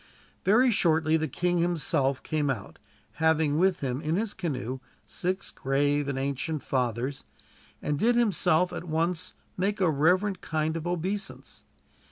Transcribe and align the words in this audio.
Very 0.43 0.71
shortly 0.71 1.15
the 1.15 1.27
king 1.27 1.59
himself 1.59 2.23
came 2.23 2.49
out, 2.49 2.79
having 3.21 3.59
with 3.59 3.81
him 3.81 4.01
in 4.01 4.15
his 4.15 4.33
canoe 4.33 4.79
six 5.05 5.51
grave 5.51 6.07
and 6.07 6.17
ancient 6.17 6.63
fathers, 6.63 7.23
and 7.83 7.99
did 7.99 8.15
himself 8.15 8.73
at 8.73 8.85
once 8.85 9.35
make 9.57 9.79
a 9.79 9.91
reverent 9.91 10.41
kind 10.41 10.75
of 10.75 10.87
obeisance. 10.87 11.65